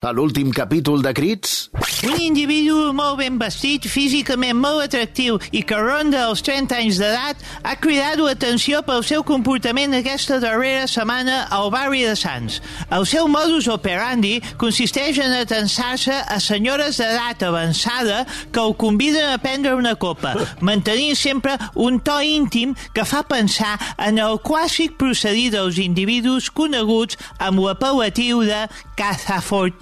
A 0.00 0.14
l'últim 0.16 0.48
capítol 0.48 1.02
de 1.04 1.12
Crits... 1.12 1.68
Un 2.00 2.16
individu 2.16 2.94
molt 2.96 3.18
ben 3.20 3.34
vestit, 3.36 3.84
físicament 3.84 4.56
molt 4.56 4.86
atractiu 4.86 5.36
i 5.52 5.60
que 5.68 5.76
ronda 5.76 6.22
els 6.30 6.40
30 6.40 6.72
anys 6.78 7.00
d'edat 7.02 7.42
ha 7.68 7.74
cridat 7.76 8.16
l'atenció 8.16 8.80
pel 8.86 9.04
seu 9.04 9.20
comportament 9.28 9.92
aquesta 9.98 10.38
darrera 10.40 10.86
setmana 10.88 11.42
al 11.52 11.68
barri 11.74 12.00
de 12.08 12.14
Sants. 12.16 12.62
El 12.88 13.04
seu 13.04 13.28
modus 13.28 13.68
operandi 13.68 14.38
consisteix 14.62 15.20
en 15.20 15.34
atensar-se 15.36 16.16
a 16.16 16.38
senyores 16.40 16.96
d'edat 17.02 17.44
avançada 17.50 18.22
que 18.48 18.64
el 18.64 18.72
conviden 18.80 19.28
a 19.28 19.36
prendre 19.36 19.74
una 19.76 19.92
copa, 20.00 20.32
mantenint 20.64 21.20
sempre 21.20 21.58
un 21.76 22.00
to 22.00 22.16
íntim 22.24 22.72
que 22.96 23.04
fa 23.04 23.20
pensar 23.28 23.76
en 24.00 24.16
el 24.16 24.40
clàssic 24.40 24.96
procedí 24.96 25.50
dels 25.52 25.76
individus 25.84 26.48
coneguts 26.48 27.20
amb 27.36 27.60
l'apel·latiu 27.60 28.40
de 28.48 28.64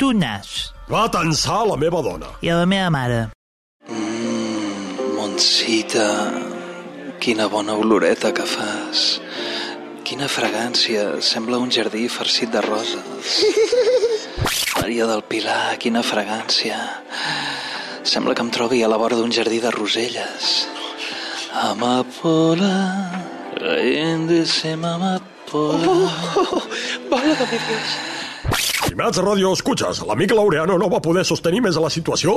cazafortunes. 0.08 0.72
Va 0.88 1.08
tensar 1.08 1.66
la 1.66 1.76
meva 1.76 2.02
dona. 2.02 2.26
I 2.40 2.48
a 2.50 2.56
la 2.56 2.66
meva 2.66 2.90
mare. 2.90 3.28
Montsita, 5.16 6.32
quina 7.20 7.48
bona 7.48 7.74
oloreta 7.74 8.32
que 8.32 8.44
fas. 8.46 9.20
Quina 10.04 10.28
fragància, 10.28 11.20
sembla 11.20 11.58
un 11.58 11.70
jardí 11.70 12.08
farcit 12.08 12.50
de 12.50 12.60
roses. 12.60 13.44
Maria 14.80 15.06
del 15.06 15.22
Pilar, 15.22 15.76
quina 15.78 16.02
fragància. 16.02 16.78
Sembla 18.02 18.34
que 18.34 18.42
em 18.42 18.50
trobi 18.50 18.82
a 18.82 18.88
la 18.88 18.96
vora 18.96 19.16
d'un 19.16 19.32
jardí 19.32 19.60
de 19.60 19.70
roselles. 19.70 20.68
Amapola, 21.52 23.10
índice 23.84 24.72
amapola. 24.72 26.08
Estimats 28.98 29.18
Radio 29.22 29.52
Escuchas, 29.52 30.00
l'amic 30.02 30.32
Laureano 30.34 30.74
no 30.74 30.88
va 30.90 30.98
poder 30.98 31.22
sostenir 31.22 31.60
més 31.62 31.76
la 31.78 31.86
situació 31.86 32.32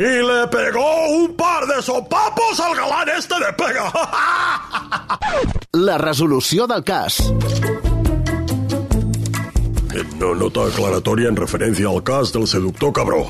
i 0.00 0.12
le 0.24 0.46
pegó 0.48 0.84
un 1.12 1.34
par 1.36 1.66
de 1.68 1.82
sopapos 1.84 2.62
al 2.64 2.72
galán 2.78 3.10
este 3.12 3.36
de 3.36 3.50
pega. 3.52 3.90
La 5.76 5.98
resolució 6.00 6.64
del 6.66 6.80
cas. 6.82 7.18
No, 10.16 10.32
nota 10.32 10.64
aclaratoria 10.70 11.28
en 11.28 11.36
referencia 11.36 11.92
al 11.92 12.00
cas 12.02 12.32
del 12.32 12.48
seductor 12.48 12.94
cabró. 12.94 13.26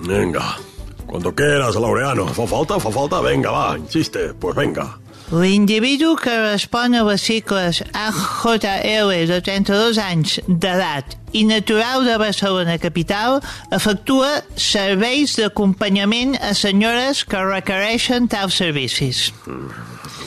Venga, 0.00 0.56
cuando 1.04 1.34
quieras, 1.34 1.76
Laureano. 1.76 2.26
¿Fa 2.28 2.46
falta? 2.46 2.80
¿Fa 2.80 2.90
falta? 2.90 3.20
Venga, 3.20 3.50
va, 3.50 3.76
insiste, 3.76 4.32
pues 4.40 4.56
venga. 4.56 4.88
L'individu 5.30 6.16
que 6.16 6.32
respon 6.48 6.96
a 6.96 7.04
les 7.04 7.20
sigles 7.22 7.84
AJL 7.92 9.12
de 9.28 9.42
32 9.44 10.00
anys 10.02 10.40
d'edat 10.48 11.19
i 11.32 11.44
natural 11.48 12.04
de 12.04 12.16
Barcelona 12.20 12.78
capital 12.82 13.40
efectua 13.74 14.40
serveis 14.56 15.36
d'acompanyament 15.38 16.36
a 16.42 16.52
senyores 16.58 17.24
que 17.24 17.40
requereixen 17.44 18.28
tals 18.30 18.58
servicis. 18.60 19.30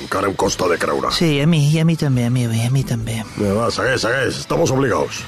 Encara 0.03 0.29
em 0.29 0.35
costa 0.35 0.67
de 0.71 0.77
creure. 0.79 1.11
Sí, 1.15 1.37
a 1.41 1.47
mi, 1.47 1.65
i 1.73 1.79
a 1.79 1.85
mi 1.87 1.95
també, 1.99 2.27
a 2.27 2.33
mi, 2.33 2.45
a 2.45 2.71
mi 2.73 2.83
també. 2.87 3.21
Vinga, 3.37 3.55
va, 3.57 3.71
segueix, 3.73 4.03
segueix, 4.03 4.43
estamos 4.43 4.71
obligados. 4.75 5.23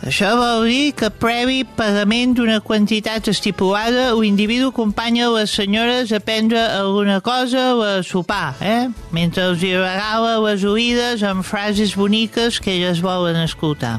Això 0.00 0.30
vol 0.32 0.62
dir 0.64 0.94
que 0.96 1.10
previ 1.12 1.58
pagament 1.76 2.32
d'una 2.38 2.62
quantitat 2.64 3.26
estipulada 3.28 4.14
l'individu 4.16 4.70
acompanya 4.70 5.26
les 5.34 5.52
senyores 5.52 6.08
a 6.16 6.20
prendre 6.24 6.56
alguna 6.56 7.18
cosa 7.20 7.74
o 7.76 7.82
a 7.84 7.98
sopar, 8.00 8.54
eh? 8.64 8.88
Mentre 9.12 9.50
els 9.50 9.60
hi 9.60 9.74
regala 9.76 10.38
les 10.46 10.64
oïdes 10.64 11.20
amb 11.20 11.44
frases 11.44 11.92
boniques 12.00 12.62
que 12.64 12.78
elles 12.78 13.02
volen 13.04 13.36
escoltar. 13.44 13.98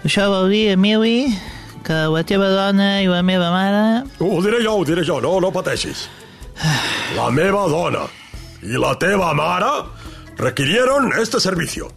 Això 0.00 0.30
vol 0.32 0.48
dir, 0.48 0.70
Emili, 0.78 1.28
que 1.84 2.06
la 2.08 2.24
teva 2.24 2.48
dona 2.48 3.02
i 3.04 3.12
la 3.12 3.20
meva 3.20 3.52
mare... 3.52 3.84
Ho 4.24 4.40
diré 4.40 4.62
jo, 4.64 4.78
ho 4.80 4.88
diré 4.88 5.04
jo, 5.04 5.20
no, 5.20 5.36
no 5.44 5.52
pateixis. 5.52 6.06
La 7.18 7.28
meva 7.28 7.66
dona 7.68 8.08
i 8.64 8.80
la 8.80 8.96
teva 8.96 9.34
mare 9.36 9.74
requirieron 10.40 11.12
este 11.20 11.36
servicio. 11.36 11.92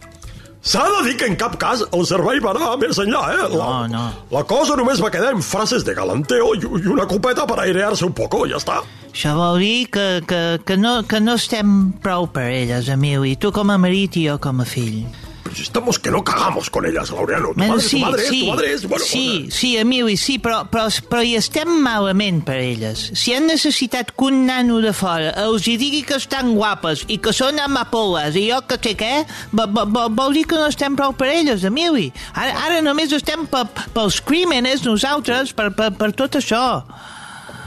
S'ha 0.58 0.82
de 0.90 1.02
dir 1.06 1.16
que 1.16 1.26
en 1.30 1.36
cap 1.38 1.54
cas 1.60 1.84
el 1.94 2.02
servei 2.08 2.40
va 2.42 2.50
anar 2.50 2.72
més 2.80 2.98
enllà, 2.98 3.20
eh? 3.34 3.44
La, 3.52 3.68
No, 3.68 3.86
no. 3.92 4.06
La 4.34 4.42
cosa 4.44 4.74
només 4.76 5.00
va 5.02 5.10
quedar 5.14 5.30
en 5.36 5.42
frases 5.44 5.84
de 5.86 5.94
galanteo 5.94 6.50
i, 6.56 6.64
i 6.82 6.90
una 6.90 7.06
copeta 7.06 7.46
per 7.46 7.60
airear-se 7.62 8.04
un 8.08 8.12
poco, 8.16 8.42
ja 8.50 8.58
està. 8.58 8.80
Això 9.12 9.36
vol 9.38 9.62
dir 9.62 9.86
que, 9.94 10.08
que, 10.28 10.42
que, 10.66 10.76
no, 10.76 11.02
que 11.08 11.22
no 11.22 11.38
estem 11.38 11.92
prou 12.02 12.26
per 12.34 12.48
elles, 12.50 12.90
Emili, 12.90 13.36
tu 13.40 13.52
com 13.54 13.70
a 13.70 13.78
marit 13.78 14.18
i 14.18 14.26
jo 14.28 14.36
com 14.42 14.60
a 14.60 14.66
fill. 14.68 15.06
Però 15.48 15.56
si 15.56 15.62
estamos 15.64 15.98
que 15.98 16.10
no 16.12 16.20
cagamos 16.22 16.68
con 16.68 16.84
ellas, 16.84 17.08
Laureano. 17.10 17.48
Tu 17.54 17.54
Bueno, 17.56 17.74
madre, 17.76 17.88
tu 17.88 17.98
madre, 17.98 18.22
es, 18.22 18.28
tu 18.28 18.46
madre 18.46 18.72
es... 18.74 18.82
Bueno, 18.88 19.04
sí, 19.08 19.48
sí, 19.50 19.76
Emili, 19.80 20.16
sí, 20.20 20.38
però, 20.38 20.66
però, 20.68 20.90
però 21.08 21.22
hi 21.24 21.36
estem 21.38 21.70
malament 21.80 22.42
per 22.44 22.58
elles. 22.60 23.06
Si 23.16 23.32
han 23.32 23.46
necessitat 23.48 24.12
que 24.12 24.26
un 24.28 24.42
nano 24.44 24.82
de 24.84 24.92
fora 24.92 25.30
els 25.46 25.64
hi 25.72 25.78
digui 25.80 26.02
que 26.04 26.18
estan 26.20 26.52
guapes 26.58 27.06
i 27.08 27.16
que 27.24 27.32
són 27.32 27.56
amapoles 27.64 28.36
i 28.36 28.44
jo 28.50 28.60
que 28.68 28.76
sé 28.76 28.92
què, 29.00 29.12
vo- 29.56 29.66
vo- 29.72 29.86
vo- 29.88 30.10
vol 30.12 30.36
dir 30.36 30.44
que 30.50 30.58
no 30.60 30.66
estem 30.68 30.94
prou 31.00 31.16
per 31.16 31.30
elles, 31.32 31.64
Emili. 31.64 32.10
Ara, 32.34 32.52
ara 32.68 32.82
només 32.84 33.16
estem 33.16 33.46
pe, 33.48 33.64
pels 33.96 34.20
crímenes 34.20 34.84
nosaltres, 34.84 35.54
per, 35.56 35.70
per, 35.72 35.94
per 35.96 36.12
tot 36.12 36.36
això. 36.42 36.82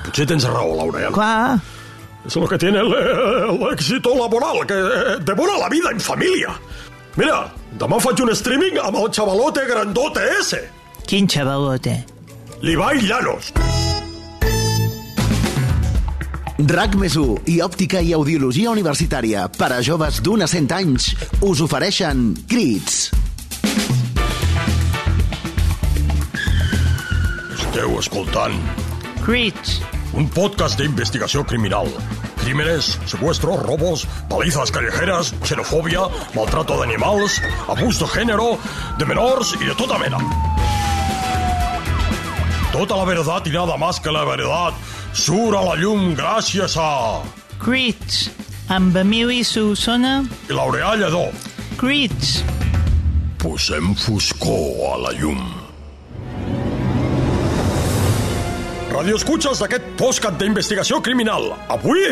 Potser 0.05 0.29
tens 0.29 0.45
raó, 0.45 0.75
Laureano. 0.77 1.15
Clar, 1.17 1.59
Es 2.23 2.35
lo 2.35 2.45
que 2.47 2.57
tiene 2.59 2.77
el, 2.77 2.93
el 2.93 3.73
éxito 3.73 4.13
laboral, 4.15 4.59
que 4.67 4.75
eh, 4.77 5.15
devora 5.25 5.57
la 5.57 5.67
vida 5.69 5.89
en 5.89 5.99
família. 5.99 6.53
Mira, 7.19 7.49
demà 7.75 7.97
faig 7.99 8.21
un 8.23 8.31
streaming 8.31 8.77
amb 8.79 8.95
el 9.01 9.09
xavalote 9.11 9.65
grandote 9.67 10.23
ese, 10.39 10.61
quin 11.07 11.27
xavalote. 11.27 11.97
l'Ibai 12.63 13.01
Llanos. 13.03 13.51
RAC 16.61 16.95
més 17.01 17.17
i 17.49 17.57
òptica 17.65 17.99
i 18.05 18.13
audiologia 18.13 18.71
universitària 18.71 19.47
per 19.57 19.71
a 19.73 19.81
joves 19.81 20.21
d'un 20.21 20.45
a 20.45 20.47
100 20.47 20.75
anys 20.77 21.09
us 21.41 21.59
ofereixen 21.65 22.35
Crits. 22.47 23.09
Esteu 27.57 27.97
escoltant 27.99 28.55
Crits. 29.25 29.81
un 30.13 30.27
podcast 30.29 30.77
de 30.77 30.85
investigació 30.85 31.43
criminal. 31.43 31.87
Crímenes, 32.51 32.99
secuestros, 33.05 33.63
robos, 33.63 34.05
palizas 34.27 34.69
callejeras, 34.71 35.33
xenofobia, 35.41 36.01
maltrato 36.35 36.75
de 36.75 36.83
animals, 36.83 37.41
abús 37.65 37.97
de 37.97 38.05
género, 38.07 38.59
de 38.99 39.05
menors 39.05 39.55
i 39.61 39.69
de 39.69 39.75
tota 39.79 39.95
mena. 39.97 40.19
Tota 42.73 42.97
la 42.97 43.05
verdad 43.05 43.41
y 43.45 43.51
nada 43.51 43.77
más 43.77 44.01
que 44.01 44.11
la 44.11 44.25
verdad 44.25 44.73
surt 45.13 45.55
a 45.55 45.63
la 45.63 45.77
llum 45.79 46.11
gràcies 46.13 46.75
a... 46.75 47.23
Crits. 47.63 48.27
Amb 48.67 48.97
Emili 48.99 49.45
Solsona. 49.47 50.25
Laureà 50.49 50.97
Lledó. 50.99 51.29
Crits. 51.79 52.43
Posem 53.39 53.95
foscor 53.95 54.91
a 54.91 54.97
la 55.07 55.15
llum. 55.15 55.39
Radio 58.91 59.15
escuches 59.15 59.61
d'aquest 59.63 59.85
podcast 59.95 60.35
d'investigació 60.35 60.99
criminal. 60.99 61.53
Avui, 61.71 62.11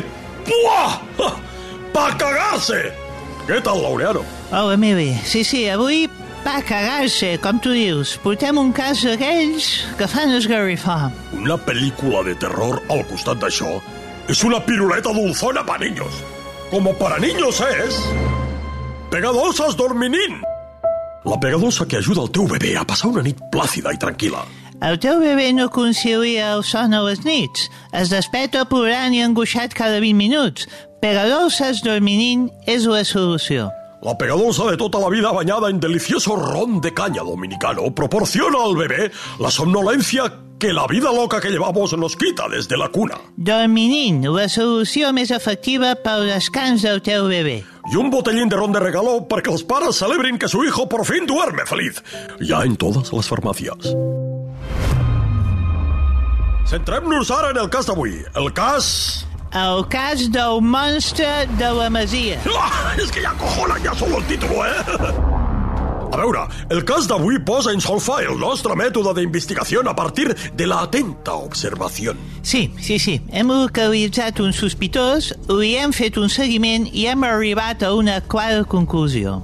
buah! 0.50 0.98
Pa 1.94 2.10
cagar-se! 2.20 2.82
Què 3.48 3.62
tal, 3.66 3.82
Laureano? 3.82 4.22
Oh, 4.54 4.70
Emili, 4.74 5.14
sí, 5.26 5.44
sí, 5.46 5.64
avui 5.70 6.08
va 6.46 6.60
cagar-se, 6.66 7.36
com 7.44 7.60
tu 7.62 7.74
dius. 7.76 8.16
Portem 8.24 8.58
un 8.62 8.74
cas 8.76 9.02
d'aquells 9.06 9.70
que 9.98 10.10
fan 10.10 10.36
esgarrifar. 10.38 11.10
Una 11.38 11.58
pel·lícula 11.58 12.24
de 12.28 12.36
terror 12.42 12.82
al 12.94 13.06
costat 13.10 13.42
d'això 13.42 13.80
és 14.30 14.44
una 14.46 14.62
piruleta 14.66 15.14
dulzona 15.16 15.66
pa 15.66 15.80
niños. 15.82 16.22
Como 16.70 16.94
para 16.94 17.18
niños 17.18 17.62
es... 17.66 17.98
Pegadosas 19.10 19.76
dorminin! 19.76 20.44
La 21.26 21.40
pegadosa 21.40 21.88
que 21.88 21.98
ajuda 21.98 22.22
el 22.22 22.32
teu 22.32 22.46
bebè 22.48 22.76
a 22.78 22.86
passar 22.86 23.10
una 23.10 23.26
nit 23.26 23.42
plàcida 23.52 23.92
i 23.94 23.98
tranquil·la. 23.98 24.46
El 24.80 24.96
teu 25.04 25.18
bebè 25.20 25.50
no 25.52 25.68
concilia 25.76 26.54
el 26.54 26.62
son 26.64 26.94
a 26.96 27.02
les 27.04 27.26
nits. 27.26 27.66
Es 27.92 28.12
desperta 28.14 28.64
plorant 28.70 29.12
i 29.12 29.20
angoixat 29.26 29.76
cada 29.76 30.00
20 30.00 30.16
minuts. 30.16 30.70
Pegadolces 31.04 31.82
dorminin 31.84 32.48
és 32.64 32.88
la 32.88 33.04
solució. 33.04 33.68
La 34.02 34.16
pegadosa 34.16 34.70
de 34.72 34.78
tota 34.80 35.02
la 35.04 35.10
vida 35.12 35.34
bañada 35.36 35.70
en 35.70 35.82
delicioso 35.82 36.38
ron 36.38 36.80
de 36.80 36.94
caña 36.94 37.24
dominicano 37.24 37.94
proporciona 37.94 38.64
al 38.64 38.78
bebé 38.78 39.12
la 39.40 39.52
somnolencia 39.52 40.32
que 40.58 40.72
la 40.72 40.88
vida 40.88 41.12
loca 41.12 41.42
que 41.42 41.50
llevamos 41.50 41.98
nos 41.98 42.16
quita 42.16 42.48
desde 42.48 42.78
la 42.78 42.88
cuna. 42.88 43.20
Dorminin, 43.36 44.24
la 44.32 44.48
solució 44.48 45.12
més 45.12 45.36
efectiva 45.36 45.98
pel 46.00 46.24
descans 46.32 46.88
del 46.88 47.04
teu 47.04 47.28
bebè. 47.28 47.66
Y 47.92 47.98
un 47.98 48.10
botellín 48.10 48.48
de 48.48 48.56
ron 48.56 48.72
de 48.72 48.80
regalo 48.80 49.28
para 49.28 49.42
que 49.42 49.52
los 49.52 49.64
padres 49.64 49.98
celebren 49.98 50.40
que 50.40 50.48
su 50.48 50.64
hijo 50.64 50.88
por 50.88 51.04
fin 51.06 51.26
duerme 51.26 51.66
feliz. 51.66 52.02
Ya 52.40 52.64
en 52.64 52.78
todas 52.78 53.12
las 53.12 53.28
farmacias. 53.28 53.96
Centrem-nos 56.70 57.32
ara 57.34 57.50
en 57.50 57.58
el 57.58 57.70
cas 57.74 57.88
d'avui. 57.90 58.20
El 58.38 58.52
cas... 58.54 59.26
El 59.58 59.80
cas 59.90 60.28
del 60.30 60.60
monstre 60.62 61.48
de 61.58 61.70
la 61.74 61.90
Masia. 61.90 62.38
¡Ah! 62.54 62.94
Es 62.96 63.10
que 63.10 63.24
ya 63.24 63.32
cojona 63.34 63.80
ya 63.80 63.96
solo 63.96 64.20
el 64.20 64.26
título, 64.26 64.64
¿eh? 64.68 64.78
A 66.14 66.18
veure, 66.18 66.44
el 66.70 66.84
cas 66.86 67.08
d'avui 67.10 67.40
posa 67.42 67.74
en 67.74 67.82
solfa 67.82 68.20
el 68.22 68.38
nostre 68.38 68.76
mètode 68.78 69.16
d'investigació 69.18 69.82
a 69.90 69.96
partir 69.98 70.36
de 70.54 70.68
la 70.70 70.84
atenta 70.86 71.34
observació. 71.42 72.14
Sí, 72.44 72.68
sí, 72.78 73.00
sí. 73.00 73.18
Hem 73.34 73.50
localitzat 73.50 74.38
un 74.46 74.54
sospitós, 74.54 75.32
li 75.50 75.74
hem 75.74 75.90
fet 75.90 76.22
un 76.22 76.30
seguiment 76.30 76.86
i 76.94 77.08
hem 77.10 77.26
arribat 77.26 77.82
a 77.82 77.96
una 77.98 78.20
clara 78.22 78.62
conclusió. 78.62 79.40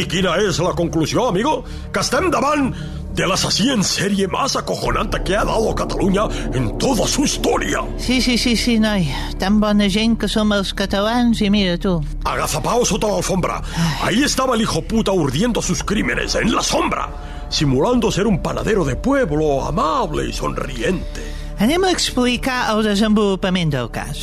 I 0.00 0.08
quina 0.08 0.38
és 0.40 0.56
la 0.64 0.72
conclusió, 0.72 1.28
amigo? 1.28 1.66
Que 1.92 2.00
estem 2.00 2.30
davant 2.32 2.72
de 3.14 3.26
l'assassí 3.26 3.68
en 3.70 3.82
sèrie 3.82 4.28
más 4.28 4.56
acojonante 4.56 5.22
que 5.24 5.36
ha 5.36 5.44
dado 5.44 5.74
Catalunya 5.74 6.28
en 6.54 6.78
toda 6.78 7.06
su 7.06 7.24
historia. 7.24 7.82
Sí, 7.98 8.20
sí, 8.20 8.38
sí, 8.38 8.56
sí, 8.56 8.78
noi. 8.78 9.08
Tan 9.38 9.60
bona 9.60 9.88
gent 9.90 10.18
que 10.20 10.28
som 10.28 10.52
els 10.52 10.72
catalans 10.74 11.40
i 11.42 11.50
mira 11.50 11.76
tu. 11.78 11.98
Agazapao 12.24 12.84
sota 12.84 13.08
la 13.08 13.18
alfombra. 13.20 13.60
Ahí 14.02 14.22
estaba 14.22 14.54
el 14.54 14.62
hijo 14.62 14.82
puta 14.82 15.12
urdiendo 15.12 15.62
sus 15.62 15.82
crímenes, 15.82 16.34
en 16.34 16.54
la 16.54 16.62
sombra, 16.62 17.08
simulando 17.48 18.10
ser 18.12 18.26
un 18.26 18.42
panadero 18.42 18.84
de 18.84 18.96
pueblo, 18.96 19.64
amable 19.64 20.28
y 20.28 20.32
sonriente. 20.32 21.39
Anem 21.60 21.82
a 21.84 21.90
explicar 21.92 22.70
el 22.72 22.78
desenvolupament 22.86 23.68
del 23.74 23.90
cas. 23.92 24.22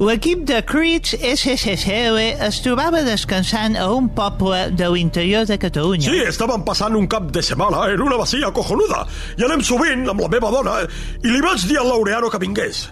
L'equip 0.00 0.46
de 0.48 0.62
Crits 0.64 1.12
SSCL 1.12 2.16
es 2.46 2.60
trobava 2.64 3.02
descansant 3.04 3.76
a 3.76 3.90
un 3.92 4.08
poble 4.16 4.62
de 4.72 4.88
l'interior 4.88 5.44
de 5.44 5.58
Catalunya. 5.60 6.08
Sí, 6.08 6.22
estaven 6.24 6.64
passant 6.64 6.96
un 6.96 7.04
cap 7.04 7.28
de 7.36 7.42
setmana 7.44 7.84
en 7.92 8.00
una 8.00 8.16
masia 8.22 8.48
cojonuda 8.56 9.02
i 9.36 9.44
anem 9.44 9.60
sovint 9.60 10.08
amb 10.08 10.24
la 10.24 10.30
meva 10.32 10.54
dona 10.56 10.78
i 11.20 11.28
li 11.28 11.44
vaig 11.44 11.68
dir 11.68 11.76
al 11.82 11.92
Laureano 11.92 12.32
que 12.32 12.40
vingués. 12.40 12.86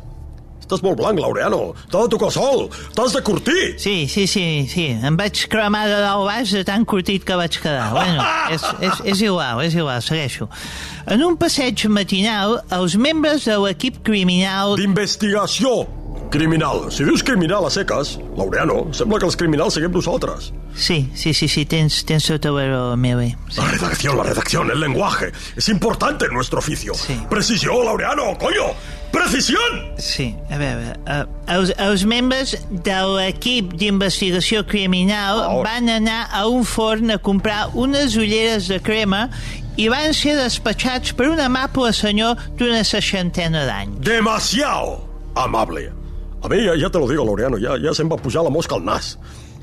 Estàs 0.69 0.83
molt 0.85 0.99
blanc, 1.01 1.17
Laureano. 1.17 1.73
T'ha 1.89 2.03
de 2.05 2.13
tocar 2.13 2.29
sol. 2.29 2.67
T'has 2.93 3.15
de 3.17 3.23
curtir. 3.25 3.79
Sí, 3.81 4.05
sí, 4.07 4.27
sí, 4.29 4.67
sí. 4.69 4.85
Em 5.01 5.17
vaig 5.17 5.47
cremar 5.49 5.87
de 5.89 5.97
dalt 6.05 6.27
baix 6.29 6.53
de 6.53 6.61
tan 6.69 6.85
curtit 6.85 7.25
que 7.25 7.39
vaig 7.41 7.57
quedar. 7.57 7.87
Bueno, 7.95 8.27
és, 8.55 8.67
és, 8.85 9.01
és 9.15 9.23
igual, 9.25 9.63
és 9.65 9.79
igual, 9.79 10.05
segueixo. 10.05 10.51
En 11.09 11.25
un 11.25 11.39
passeig 11.41 11.87
matinal, 11.89 12.59
els 12.77 12.99
membres 13.01 13.49
de 13.49 13.57
l'equip 13.65 14.03
criminal... 14.05 14.77
D'investigació 14.77 15.87
criminal. 16.29 16.91
Si 16.93 17.09
dius 17.09 17.25
criminal 17.25 17.65
a 17.65 17.73
seques, 17.73 18.19
Laureano, 18.37 18.91
sembla 18.93 19.23
que 19.23 19.29
els 19.31 19.41
criminals 19.41 19.79
seguim 19.79 19.97
nosaltres. 19.97 20.53
Sí, 20.77 21.01
sí, 21.17 21.33
sí, 21.35 21.49
sí, 21.49 21.65
tens, 21.65 22.03
tens 22.05 22.29
tota 22.29 22.53
la 22.53 22.69
raó, 22.69 22.97
Mele. 22.97 23.33
Sí. 23.49 23.61
La 23.63 23.71
redacción, 23.73 24.17
la 24.17 24.29
redacción, 24.29 24.71
el 24.71 24.81
lenguaje. 24.81 25.33
Es 25.57 25.69
importante 25.69 26.27
en 26.27 26.35
nuestro 26.35 26.59
oficio. 26.59 26.95
Sí. 26.95 27.17
Precisió, 27.31 27.83
Laureano, 27.83 28.37
coño. 28.39 28.75
Precisió! 29.13 29.59
Sí, 29.99 30.35
a 30.53 30.59
veure, 30.61 30.93
uh, 31.09 31.23
els, 31.55 31.73
els 31.81 32.05
membres 32.09 32.55
de 32.71 32.97
l'equip 33.17 33.73
d'investigació 33.81 34.65
criminal 34.69 35.41
Oh. 35.49 35.63
van 35.65 35.89
anar 35.89 36.27
a 36.33 36.47
un 36.49 36.65
forn 36.69 37.11
a 37.11 37.19
comprar 37.19 37.71
unes 37.75 38.17
ulleres 38.21 38.69
de 38.69 38.79
crema 38.85 39.29
i 39.79 39.89
van 39.89 40.13
ser 40.15 40.37
despatxats 40.37 41.15
per 41.17 41.29
un 41.33 41.41
amable 41.41 41.93
senyor 41.97 42.37
d'una 42.59 42.83
seixantena 42.85 43.65
d'anys. 43.69 44.01
Demasiado 44.05 45.01
amable. 45.37 45.89
A 46.43 46.49
mí, 46.49 46.63
ya, 46.65 46.77
ya 46.77 46.91
te 46.91 46.99
lo 46.99 47.09
digo, 47.09 47.25
Laureano, 47.25 47.59
ya, 47.59 47.77
ya 47.83 47.95
se 47.95 48.05
me 48.05 48.11
va 48.11 48.17
a 48.17 48.23
pujar 48.23 48.45
la 48.45 48.51
mosca 48.51 48.77
al 48.77 48.85
nas. 48.85 49.19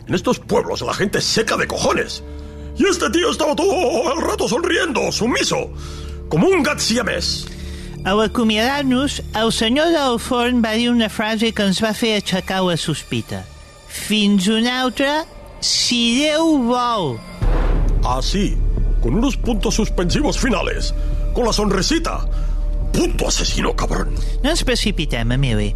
En 0.07 0.13
estos 0.15 0.39
pueblos 0.39 0.81
la 0.81 0.94
gente 0.94 1.21
seca 1.21 1.56
de 1.57 1.68
cojones. 1.68 2.24
Y 2.77 2.86
este 2.86 3.09
tío 3.09 3.31
estaba 3.31 3.56
todo 3.56 4.13
el 4.13 4.21
rato 4.21 4.47
sonriendo, 4.50 5.09
sumiso, 5.12 5.69
como 6.30 6.47
un 6.47 6.62
gat 6.63 6.80
siamés. 6.80 7.47
A 8.06 8.13
l'acomiadar-nos, 8.13 9.18
el 9.34 9.50
senyor 9.50 9.88
del 9.90 10.19
forn 10.22 10.60
va 10.62 10.75
dir 10.78 10.92
una 10.92 11.07
frase 11.10 11.48
que 11.57 11.63
ens 11.66 11.80
va 11.81 11.90
fer 11.98 12.12
aixecar 12.19 12.60
la 12.62 12.75
sospita. 12.78 13.40
Fins 13.90 14.46
una 14.46 14.75
altra, 14.84 15.24
si 15.57 16.19
Déu 16.19 16.52
vol. 16.68 17.16
Así, 18.06 18.52
con 19.02 19.18
unos 19.18 19.38
puntos 19.42 19.74
suspensivos 19.81 20.38
finales, 20.38 20.92
con 21.34 21.50
la 21.50 21.54
sonrisita. 21.54 22.19
Puto 22.94 23.28
asesino, 23.28 23.74
cabrón. 23.74 24.13
No 24.44 24.52
ens 24.54 24.62
precipitem, 24.63 25.34
Emili. 25.34 25.72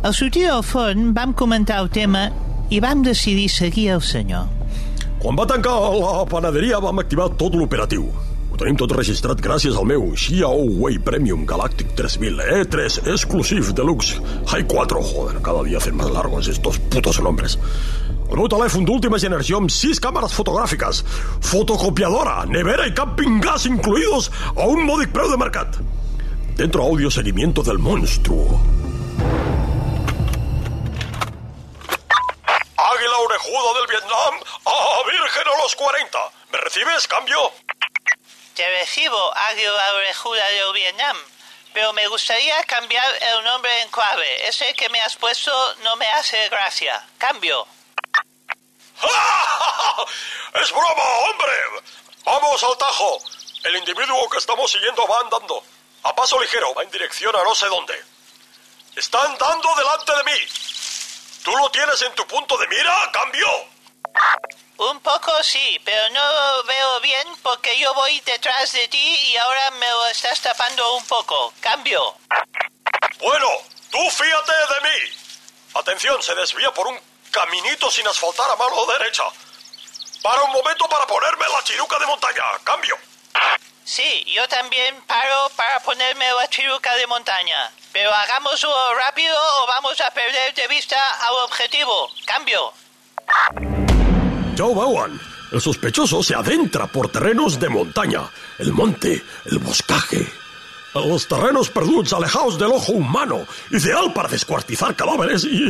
Al 0.00 0.16
sortir 0.16 0.46
del 0.48 0.64
forn 0.64 1.12
vam 1.12 1.34
comentar 1.36 1.82
el 1.84 1.90
tema 1.92 2.30
i 2.72 2.80
vam 2.80 3.04
decidir 3.04 3.50
seguir 3.52 3.90
el 3.98 4.00
senyor. 4.00 4.48
Quan 5.20 5.36
va 5.36 5.44
tancar 5.44 5.76
la 6.00 6.24
panaderia 6.24 6.80
vam 6.80 7.04
activar 7.04 7.28
tot 7.36 7.52
l'operatiu. 7.52 8.08
Ho 8.56 8.58
tenim 8.62 8.78
tot 8.80 8.88
registrat 8.96 9.36
gràcies 9.44 9.76
al 9.76 9.84
meu 9.84 10.06
Xiaowei 10.16 10.94
Premium 11.04 11.42
Galactic 11.44 11.90
3000 11.92 12.38
E3 12.62 13.02
Exclusive 13.12 13.74
Deluxe 13.76 14.16
High 14.48 14.64
4. 14.64 15.02
Joder, 15.10 15.42
cada 15.44 15.60
día 15.66 15.76
hacen 15.76 15.92
más 15.98 16.08
largos 16.08 16.48
estos 16.48 16.78
putos 16.78 17.20
nombres. 17.20 17.58
El 18.30 18.40
meu 18.40 18.48
telèfon 18.48 18.88
d'última 18.88 19.20
generació 19.20 19.60
amb 19.60 19.68
6 19.68 20.00
càmeres 20.00 20.32
fotogràfiques, 20.38 21.02
fotocopiadora, 21.50 22.38
nevera 22.48 22.88
i 22.88 22.96
camping 22.96 23.44
gas 23.44 23.68
incluïdos 23.68 24.30
a 24.54 24.70
un 24.72 24.88
mòdic 24.88 25.12
preu 25.12 25.28
de 25.28 25.36
mercat. 25.36 25.76
Dentro 26.56 26.88
audio 26.88 27.12
seguimiento 27.12 27.60
del 27.60 27.76
monstruo. 27.76 28.56
Águila 32.88 33.20
orejuda 33.28 33.70
del 33.82 33.92
Vietnam 33.92 34.42
a 34.64 34.80
Virgen 35.12 35.44
a 35.44 35.60
los 35.60 35.76
40. 35.76 36.28
¿Me 36.56 36.64
recibes, 36.64 37.04
cambio? 37.04 37.52
Te 38.56 38.66
recibo, 38.66 39.34
Orejuda 39.96 40.48
de 40.48 40.72
Vietnam, 40.72 41.16
pero 41.74 41.92
me 41.92 42.08
gustaría 42.08 42.62
cambiar 42.64 43.04
el 43.20 43.44
nombre 43.44 43.82
en 43.82 43.90
clave. 43.90 44.48
Ese 44.48 44.72
que 44.72 44.88
me 44.88 44.98
has 45.02 45.14
puesto 45.14 45.52
no 45.82 45.94
me 45.96 46.08
hace 46.08 46.48
gracia. 46.48 47.06
Cambio. 47.18 47.66
¡Es 50.54 50.72
broma, 50.72 51.04
hombre! 51.28 51.52
Vamos 52.24 52.62
al 52.62 52.78
tajo. 52.78 53.18
El 53.62 53.76
individuo 53.76 54.26
que 54.30 54.38
estamos 54.38 54.72
siguiendo 54.72 55.06
va 55.06 55.20
andando. 55.20 55.62
A 56.04 56.16
paso 56.16 56.40
ligero, 56.40 56.72
va 56.72 56.82
en 56.82 56.90
dirección 56.90 57.36
a 57.36 57.44
no 57.44 57.54
sé 57.54 57.66
dónde. 57.66 58.02
Está 58.96 59.22
andando 59.22 59.74
delante 59.74 60.16
de 60.16 60.24
mí. 60.24 60.46
¿Tú 61.44 61.54
lo 61.54 61.70
tienes 61.70 62.00
en 62.00 62.14
tu 62.14 62.26
punto 62.26 62.56
de 62.56 62.66
mira? 62.68 63.10
¡Cambio! 63.12 63.48
Un 64.78 65.00
poco 65.00 65.32
sí, 65.42 65.80
pero 65.84 66.08
no 66.10 66.32
lo 66.32 66.64
veo 66.64 67.00
bien 67.00 67.26
porque 67.42 67.78
yo 67.78 67.94
voy 67.94 68.20
detrás 68.20 68.72
de 68.72 68.86
ti 68.88 69.16
y 69.28 69.36
ahora 69.36 69.70
me 69.72 69.88
lo 69.88 70.06
estás 70.08 70.40
tapando 70.40 70.94
un 70.96 71.06
poco. 71.06 71.54
Cambio. 71.60 72.14
Bueno, 73.18 73.48
tú 73.90 73.98
fíjate 74.10 74.52
de 74.52 74.80
mí. 74.82 75.16
Atención, 75.74 76.22
se 76.22 76.34
desvía 76.34 76.70
por 76.72 76.86
un 76.88 77.00
caminito 77.30 77.90
sin 77.90 78.06
asfaltar 78.06 78.50
a 78.50 78.56
mano 78.56 78.84
derecha. 78.86 79.24
Para 80.22 80.42
un 80.42 80.52
momento 80.52 80.86
para 80.88 81.06
ponerme 81.06 81.46
la 81.50 81.64
chiruca 81.64 81.98
de 81.98 82.06
montaña. 82.06 82.42
Cambio. 82.62 82.98
Sí, 83.84 84.24
yo 84.26 84.46
también 84.48 85.00
paro 85.02 85.48
para 85.56 85.80
ponerme 85.80 86.30
la 86.34 86.48
chiruca 86.48 86.94
de 86.96 87.06
montaña. 87.06 87.70
Pero 87.92 88.12
hagámoslo 88.12 88.94
rápido 88.94 89.36
o 89.62 89.66
vamos 89.68 89.98
a 90.02 90.10
perder 90.10 90.52
de 90.54 90.66
vista 90.68 90.98
al 91.26 91.34
objetivo. 91.44 92.10
Cambio. 92.26 92.74
Ho 94.60 94.74
veuen. 94.74 95.20
El 95.52 95.60
sospechoso 95.60 96.22
se 96.22 96.34
adentra 96.34 96.86
por 96.86 97.08
terrenos 97.08 97.60
de 97.60 97.68
montaña. 97.68 98.22
El 98.58 98.72
monte, 98.72 99.22
el 99.44 99.58
boscaje. 99.58 100.26
Los 100.94 101.28
terrenos 101.28 101.68
perduts, 101.68 102.12
alejados 102.12 102.58
del 102.58 102.68
ojo 102.68 102.92
humano. 102.92 103.46
Ideal 103.70 104.12
para 104.14 104.28
descuartizar 104.28 104.96
cadáveres 104.96 105.44
y, 105.44 105.62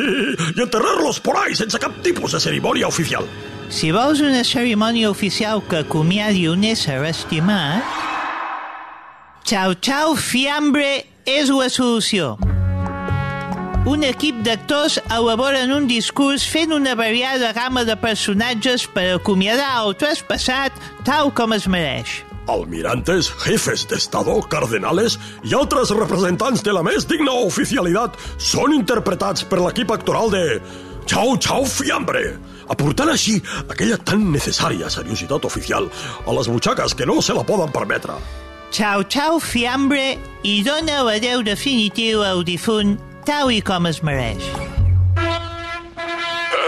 y 0.56 0.60
enterrarlos 0.60 1.18
por 1.20 1.36
ahí 1.36 1.54
sense 1.54 1.78
cap 1.78 1.92
tipus 2.02 2.32
de 2.32 2.40
cerimònia 2.40 2.86
oficial. 2.86 3.26
Si 3.68 3.90
vols 3.90 4.20
una 4.22 4.44
cerimònia 4.44 5.10
oficial 5.10 5.62
que 5.66 5.82
acomiadi 5.82 6.46
un 6.48 6.62
ésser 6.64 7.02
estimat... 7.04 7.82
Chao 9.46 9.74
Chao 9.74 10.14
Fiambre 10.14 11.06
és 11.26 11.50
la 11.50 11.68
solució. 11.70 12.55
Un 13.86 14.02
equip 14.02 14.40
d'actors 14.42 14.96
elaboren 15.14 15.70
un 15.70 15.84
discurs 15.86 16.42
fent 16.50 16.72
una 16.74 16.96
variada 16.98 17.52
gamma 17.54 17.84
de 17.86 17.94
personatges 17.94 18.82
per 18.90 19.04
acomiadar 19.14 19.68
el 19.84 19.94
traspassat 19.94 20.74
tal 21.06 21.30
com 21.30 21.54
es 21.54 21.68
mereix. 21.70 22.16
Almirantes, 22.50 23.30
jefes 23.44 23.86
de 23.86 23.94
Estado, 24.02 24.34
cardenales 24.50 25.20
i 25.46 25.54
altres 25.54 25.94
representants 25.94 26.66
de 26.66 26.74
la 26.74 26.82
més 26.82 27.06
digna 27.06 27.38
oficialitat 27.46 28.18
són 28.42 28.74
interpretats 28.74 29.46
per 29.46 29.62
l'equip 29.62 29.94
actoral 29.94 30.34
de 30.34 30.44
Chao 31.06 31.38
Chao 31.38 31.62
Fiambre, 31.62 32.26
aportant 32.66 33.14
així 33.14 33.38
aquella 33.70 34.02
tan 34.02 34.32
necessària 34.34 34.90
seriositat 34.90 35.46
oficial 35.46 35.86
a 36.26 36.34
les 36.34 36.50
butxaques 36.50 36.98
que 36.98 37.06
no 37.06 37.20
se 37.22 37.38
la 37.38 37.46
poden 37.46 37.70
permetre. 37.70 38.18
Chao 38.74 39.06
Chao 39.06 39.38
Fiambre 39.38 40.16
i 40.42 40.62
dona 40.66 41.04
l'adeu 41.06 41.46
definitiu 41.46 42.26
al 42.26 42.42
difunt 42.42 42.98
tal 43.26 43.50
i 43.50 43.60
com 43.60 43.86
es 43.90 43.98
mereix. 44.06 44.42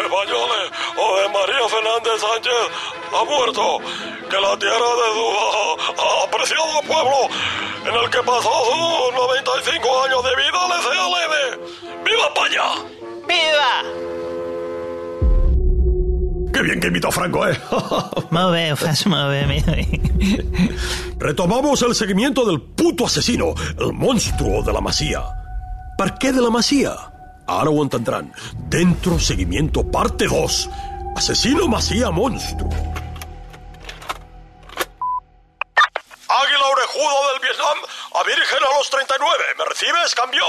Españoles, 0.03 0.69
o 0.99 1.07
de 1.19 1.27
María 1.31 1.65
Fernández 1.71 2.19
Sánchez 2.19 2.65
ha 3.15 3.23
muerto. 3.25 3.79
Que 4.29 4.39
la 4.41 4.59
tierra 4.59 4.91
de 5.01 5.09
su 5.17 5.27
apreciado 6.27 6.83
pueblo, 6.87 7.21
en 7.87 7.95
el 7.95 8.11
que 8.11 8.19
pasó 8.19 8.51
sus 8.51 9.15
95 9.15 10.05
años 10.05 10.23
de 10.25 10.33
vida, 10.37 10.61
le 10.69 10.79
sea 10.83 11.07
leve. 11.17 11.43
¡Viva 12.05 12.27
España! 12.29 12.67
Viva! 13.29 13.75
¡Qué 16.53 16.61
bien 16.63 16.81
que 16.81 17.07
a 17.07 17.11
Franco, 17.13 17.47
¿eh? 17.47 17.57
Bé, 18.53 18.73
ho 18.73 18.77
fas 18.77 19.07
Emili. 19.07 20.01
Retomamos 21.19 21.83
el 21.83 21.95
seguimiento 21.95 22.45
del 22.45 22.61
puto 22.61 23.07
asesino, 23.07 23.55
el 23.79 23.93
monstruo 23.93 24.63
de 24.63 24.73
la 24.73 24.81
masía. 24.81 25.38
¿Por 25.99 26.17
qué 26.17 26.31
de 26.31 26.41
la 26.41 26.49
masía? 26.49 26.95
Ahora 27.49 27.71
lo. 27.71 28.33
Dentro 28.55 29.19
seguimiento 29.19 29.83
parte 29.91 30.29
2. 30.29 30.71
Asesino 31.17 31.67
masía 31.67 32.13
monstruo. 32.13 32.71
Águila 36.29 36.67
orejudo 36.71 37.33
del 37.33 37.41
Vietnam 37.41 37.79
a 38.15 38.23
Virgen 38.23 38.59
a 38.63 38.79
los 38.79 38.89
39. 38.91 39.45
¿Me 39.59 39.65
recibes? 39.65 40.15
Cambio. 40.15 40.45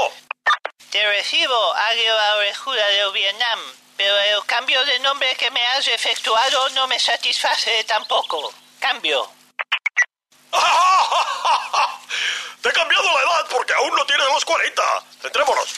Te 0.92 1.04
recibo, 1.08 1.74
Águila 1.74 2.36
Orejuda 2.38 2.88
de 2.88 3.12
Vietnam, 3.12 3.60
pero 3.98 4.16
el 4.20 4.46
cambio 4.46 4.86
de 4.86 5.00
nombre 5.00 5.36
que 5.36 5.50
me 5.50 5.66
has 5.66 5.88
efectuado 5.88 6.70
no 6.76 6.88
me 6.88 7.00
satisface 7.00 7.84
tampoco. 7.86 8.54
Cambio. 8.80 9.28
Te 12.62 12.70
he 12.70 12.72
cambiado 12.72 13.04
la 13.04 13.22
edad 13.22 13.48
porque 13.50 13.74
aún 13.74 13.96
no 13.96 14.06
tienes 14.06 14.28
los 14.28 14.46
40. 14.46 15.09
Centrémonos. 15.22 15.74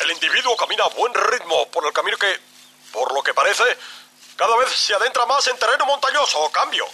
El 0.00 0.10
individuo 0.10 0.56
camina 0.56 0.84
a 0.84 0.88
buen 0.88 1.12
ritmo 1.14 1.68
por 1.70 1.86
el 1.86 1.92
camino 1.92 2.16
que, 2.16 2.38
por 2.92 3.12
lo 3.12 3.22
que 3.22 3.34
parece, 3.34 3.64
cada 4.36 4.56
vez 4.56 4.70
se 4.70 4.94
adentra 4.94 5.26
más 5.26 5.46
en 5.46 5.58
terreno 5.58 5.86
montañoso. 5.86 6.50
Cambio. 6.50 6.88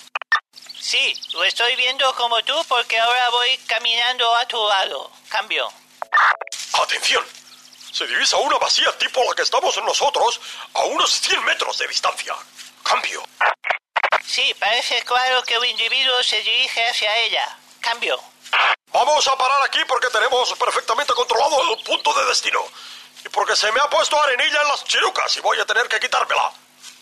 Sí, 0.78 1.14
lo 1.32 1.44
estoy 1.44 1.74
viendo 1.76 2.14
como 2.14 2.42
tú 2.44 2.54
porque 2.68 2.98
ahora 2.98 3.28
voy 3.30 3.56
caminando 3.66 4.34
a 4.36 4.46
tu 4.46 4.68
lado. 4.68 5.10
Cambio. 5.28 5.68
Atención. 6.74 7.24
Se 7.92 8.06
divisa 8.06 8.36
una 8.36 8.58
vacía 8.58 8.96
tipo 8.98 9.22
la 9.24 9.34
que 9.34 9.42
estamos 9.42 9.76
nosotros 9.82 10.40
a 10.74 10.84
unos 10.84 11.10
100 11.10 11.44
metros 11.44 11.78
de 11.78 11.88
distancia. 11.88 12.34
Cambio. 12.82 13.22
Sí, 14.24 14.54
parece 14.58 15.02
claro 15.02 15.42
que 15.42 15.54
el 15.54 15.64
individuo 15.64 16.22
se 16.22 16.42
dirige 16.42 16.86
hacia 16.86 17.16
ella. 17.18 17.58
Cambio. 17.80 18.20
Vamos 18.98 19.28
a 19.28 19.38
parar 19.38 19.62
aquí 19.64 19.78
porque 19.86 20.08
tenemos 20.08 20.52
perfectamente 20.54 21.14
controlado 21.14 21.72
el 21.72 21.84
punto 21.84 22.12
de 22.14 22.24
destino. 22.26 22.60
Y 23.24 23.28
porque 23.28 23.54
se 23.54 23.70
me 23.70 23.78
ha 23.78 23.88
puesto 23.88 24.20
arenilla 24.20 24.60
en 24.60 24.68
las 24.68 24.82
chirucas 24.82 25.36
y 25.36 25.40
voy 25.40 25.56
a 25.60 25.64
tener 25.64 25.86
que 25.86 26.00
quitármela. 26.00 26.50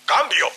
Cambio. 0.05 0.53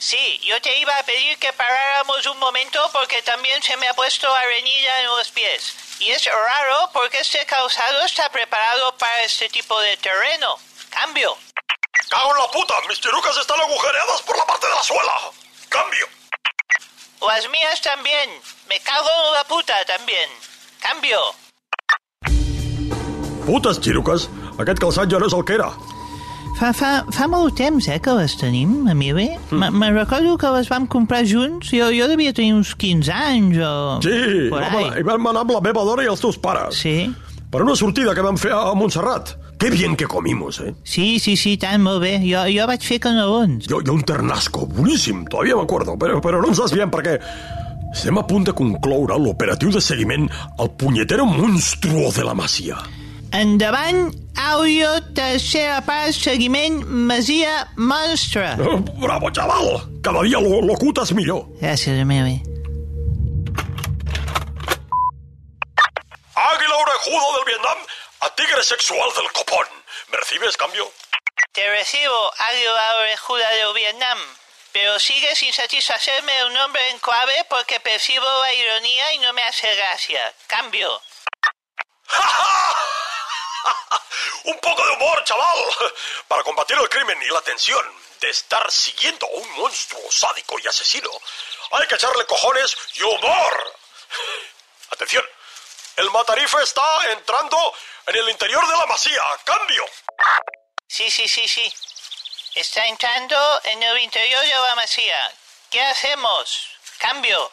Sí, 0.00 0.40
yo 0.42 0.60
te 0.60 0.76
iba 0.80 0.92
a 0.96 1.04
pedir 1.04 1.38
que 1.38 1.52
paráramos 1.52 2.26
un 2.26 2.40
momento 2.40 2.90
porque 2.92 3.22
también 3.22 3.62
se 3.62 3.76
me 3.76 3.86
ha 3.86 3.94
puesto 3.94 4.34
arenilla 4.34 5.02
en 5.02 5.06
los 5.06 5.30
pies. 5.30 5.76
Y 6.00 6.10
es 6.10 6.24
raro 6.24 6.90
porque 6.92 7.18
este 7.18 7.46
calzado 7.46 8.04
está 8.04 8.28
preparado 8.30 8.98
para 8.98 9.22
este 9.22 9.48
tipo 9.48 9.80
de 9.80 9.96
terreno. 9.98 10.58
Cambio. 10.90 11.38
Cago 12.10 12.32
en 12.32 12.42
la 12.42 12.50
puta, 12.50 12.74
mis 12.88 13.00
chirucas 13.00 13.36
están 13.36 13.60
agujereadas 13.60 14.22
por 14.22 14.36
la 14.36 14.44
parte 14.44 14.66
de 14.66 14.74
la 14.74 14.82
suela. 14.82 15.20
Cambio. 15.68 16.08
Las 17.26 17.48
mías 17.50 17.80
también. 17.80 18.28
Me 18.68 18.78
cago 18.80 19.08
en 19.28 19.34
la 19.34 19.44
puta 19.44 19.74
también. 19.86 20.28
Cambio. 20.80 21.18
Putes 23.46 23.78
chiruques, 23.80 24.28
aquest 24.58 24.78
calçat 24.82 25.10
ja 25.10 25.20
no 25.22 25.28
és 25.30 25.34
el 25.34 25.44
que 25.46 25.54
era. 25.54 25.68
Fa, 26.58 26.72
fa, 26.74 26.90
fa 27.14 27.26
molt 27.30 27.54
temps, 27.58 27.86
eh, 27.90 28.00
que 28.02 28.14
les 28.18 28.34
tenim, 28.38 28.88
Emili. 28.90 29.28
Mm. 29.50 29.70
Me 29.78 29.90
recordo 29.94 30.36
que 30.38 30.50
les 30.56 30.68
vam 30.70 30.86
comprar 30.86 31.22
junts. 31.26 31.70
Jo, 31.70 31.92
jo 31.94 32.08
devia 32.10 32.34
tenir 32.34 32.54
uns 32.58 32.74
15 32.74 33.10
anys 33.14 33.58
o... 33.58 33.72
Sí, 34.02 34.48
por 34.50 34.62
home, 34.62 34.82
ahí. 34.90 35.02
i 35.02 35.06
vam 35.06 35.26
anar 35.30 35.46
amb 35.46 35.54
la 35.56 35.62
meva 35.62 35.86
dona 35.86 36.02
i 36.02 36.10
els 36.10 36.22
teus 36.22 36.38
pares. 36.42 36.82
Sí. 36.82 37.06
Per 37.52 37.60
una 37.60 37.74
sortida 37.76 38.14
que 38.16 38.22
vam 38.24 38.38
fer 38.40 38.54
a 38.56 38.72
Montserrat. 38.72 39.34
Qué 39.60 39.68
bien 39.68 39.94
que 39.94 40.06
comimos, 40.08 40.58
eh? 40.64 40.72
Sí, 40.88 41.18
sí, 41.20 41.36
sí, 41.36 41.58
tant, 41.60 41.82
molt 41.84 42.00
bé. 42.00 42.14
Jo, 42.24 42.46
jo 42.48 42.64
vaig 42.66 42.80
fer 42.80 42.96
canelons. 43.04 43.66
Yo, 43.68 43.82
yo 43.84 43.92
un 43.92 44.00
ternasco, 44.08 44.64
bueníssim, 44.66 45.26
todavía 45.28 45.58
me 45.58 45.66
acuerdo, 45.66 45.98
però, 46.00 46.16
però 46.24 46.40
no 46.40 46.48
ens 46.48 46.62
desviem 46.62 46.90
perquè 46.90 47.18
estem 47.92 48.16
a 48.16 48.24
punt 48.24 48.48
de 48.48 48.54
concloure 48.56 49.18
l'operatiu 49.20 49.68
de 49.70 49.82
seguiment 49.84 50.24
al 50.56 50.72
punyetero 50.80 51.26
monstruo 51.28 52.08
de 52.16 52.24
la 52.24 52.32
Masia. 52.34 52.78
Endavant, 53.36 54.08
àudio, 54.48 54.88
tercera 55.12 55.82
part, 55.84 56.16
seguiment, 56.16 56.80
Masia 56.88 57.66
Monstre. 57.76 58.48
Eh, 58.56 58.80
Bravo, 58.96 59.28
chaval! 59.28 59.76
Cada 60.00 60.24
dia 60.24 60.40
lo, 60.40 60.64
lo 60.64 60.80
cutes 60.80 61.12
millor. 61.12 61.44
Gràcies, 61.60 62.00
Emili. 62.00 62.40
Orejudo 67.02 67.36
del 67.36 67.44
Vietnam 67.46 67.78
a 68.20 68.34
tigre 68.36 68.62
sexual 68.62 69.12
del 69.14 69.32
copón. 69.32 69.66
¿Me 70.08 70.18
recibes, 70.18 70.56
cambio? 70.56 70.92
Te 71.52 71.68
recibo, 71.68 72.32
Águila 72.38 72.96
Orejuda 72.96 73.50
de 73.50 73.72
Vietnam, 73.72 74.36
pero 74.70 75.00
sigue 75.00 75.34
sin 75.34 75.52
satisfacerme 75.52 76.38
el 76.38 76.52
nombre 76.52 76.90
en 76.90 77.00
clave 77.00 77.44
porque 77.48 77.80
percibo 77.80 78.24
la 78.24 78.54
ironía 78.54 79.14
y 79.14 79.18
no 79.18 79.32
me 79.32 79.42
hace 79.42 79.74
gracia. 79.74 80.32
Cambio. 80.46 81.02
Un 84.44 84.60
poco 84.60 84.86
de 84.86 84.92
humor, 84.92 85.24
chaval. 85.24 85.58
Para 86.28 86.44
combatir 86.44 86.78
el 86.78 86.88
crimen 86.88 87.20
y 87.20 87.30
la 87.30 87.42
tensión 87.42 87.84
de 88.20 88.30
estar 88.30 88.70
siguiendo 88.70 89.26
a 89.26 89.30
un 89.30 89.50
monstruo 89.52 90.02
sádico 90.08 90.56
y 90.60 90.68
asesino, 90.68 91.10
hay 91.72 91.86
que 91.88 91.96
echarle 91.96 92.24
cojones 92.26 92.76
y 92.94 93.02
humor. 93.02 93.74
Atención, 94.92 95.24
el 95.96 96.10
matarife 96.10 96.62
está 96.62 97.10
entrando 97.10 97.74
en 98.06 98.16
el 98.16 98.28
interior 98.30 98.66
de 98.66 98.76
la 98.76 98.86
masía. 98.86 99.22
¡Cambio! 99.44 99.84
Sí, 100.88 101.10
sí, 101.10 101.28
sí, 101.28 101.46
sí. 101.48 101.72
Está 102.54 102.86
entrando 102.86 103.60
en 103.64 103.82
el 103.82 103.98
interior 103.98 104.40
de 104.40 104.48
la 104.48 104.74
masía. 104.74 105.32
¿Qué 105.70 105.82
hacemos? 105.82 106.68
Cambio. 106.98 107.50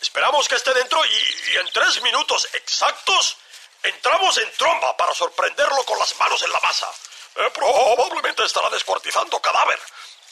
Esperamos 0.00 0.48
que 0.48 0.56
esté 0.56 0.72
dentro 0.74 1.04
y, 1.04 1.52
y 1.52 1.56
en 1.58 1.70
tres 1.72 2.02
minutos 2.02 2.48
exactos 2.54 3.36
entramos 3.82 4.36
en 4.38 4.50
tromba 4.56 4.96
para 4.96 5.14
sorprenderlo 5.14 5.84
con 5.84 5.98
las 5.98 6.16
manos 6.18 6.42
en 6.42 6.52
la 6.52 6.60
masa. 6.60 6.88
Eh, 7.36 7.50
probablemente 7.52 8.44
estará 8.44 8.68
descuartizando 8.70 9.40
cadáver. 9.40 9.78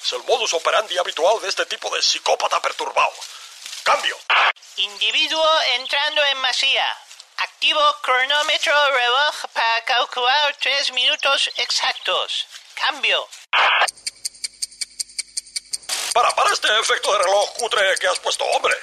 Es 0.02 0.12
el 0.12 0.22
modus 0.24 0.54
operandi 0.54 0.96
habitual 0.98 1.40
de 1.40 1.48
este 1.48 1.66
tipo 1.66 1.94
de 1.94 2.02
psicópata 2.02 2.60
perturbado. 2.60 3.12
Cambio. 3.84 4.16
Individuo 4.76 5.48
entrando 5.74 6.24
en 6.24 6.38
masía. 6.38 6.86
Activo 7.38 7.80
cronómetro 8.02 8.90
reloj 8.90 9.34
para 9.52 9.84
calcular 9.84 10.56
tres 10.60 10.92
minutos 10.92 11.50
exactos. 11.56 12.46
Cambio. 12.74 13.26
Para, 16.12 16.30
para 16.34 16.52
este 16.52 16.68
efecto 16.80 17.12
de 17.12 17.18
reloj 17.18 17.52
cutre 17.54 17.98
que 17.98 18.08
has 18.08 18.18
puesto, 18.18 18.44
hombre. 18.44 18.74